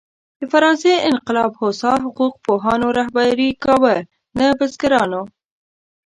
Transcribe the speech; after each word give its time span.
د 0.39 0.41
فرانسې 0.51 0.93
انقلاب 1.11 1.51
هوسا 1.61 1.91
حقوق 2.03 2.33
پوهانو 2.45 2.87
رهبري 2.99 3.49
کاوه، 3.63 3.95
نه 4.39 4.45
بزګرانو. 4.57 5.21